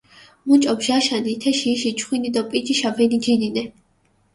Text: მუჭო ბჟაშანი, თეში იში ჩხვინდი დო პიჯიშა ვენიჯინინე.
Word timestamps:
მუჭო 0.51 0.73
ბჟაშანი, 0.79 1.33
თეში 1.41 1.67
იში 1.75 1.91
ჩხვინდი 1.99 2.29
დო 2.35 2.41
პიჯიშა 2.51 2.89
ვენიჯინინე. 2.95 3.63